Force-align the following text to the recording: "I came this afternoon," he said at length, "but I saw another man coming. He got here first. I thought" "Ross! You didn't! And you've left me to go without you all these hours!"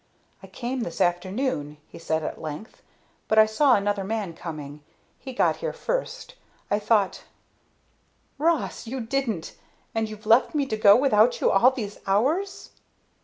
"I 0.41 0.47
came 0.47 0.79
this 0.79 0.99
afternoon," 0.99 1.77
he 1.87 1.99
said 1.99 2.23
at 2.23 2.41
length, 2.41 2.81
"but 3.27 3.37
I 3.37 3.45
saw 3.45 3.75
another 3.75 4.03
man 4.03 4.33
coming. 4.33 4.81
He 5.19 5.31
got 5.31 5.57
here 5.57 5.73
first. 5.73 6.33
I 6.71 6.79
thought" 6.79 7.25
"Ross! 8.49 8.87
You 8.87 9.01
didn't! 9.01 9.53
And 9.93 10.09
you've 10.09 10.25
left 10.25 10.55
me 10.55 10.65
to 10.65 10.75
go 10.75 10.95
without 10.95 11.39
you 11.39 11.51
all 11.51 11.69
these 11.69 11.99
hours!" 12.07 12.71